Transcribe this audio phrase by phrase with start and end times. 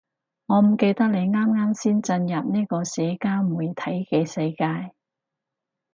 [0.47, 4.95] 我唔記得你啱啱先進入呢個社交媒體嘅世界